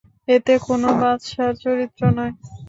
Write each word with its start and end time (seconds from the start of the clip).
এতে 0.27 0.53
কোন 0.65 0.81
বাদশাহর 0.99 1.53
চরিত্র 1.63 2.01
নয়। 2.17 2.33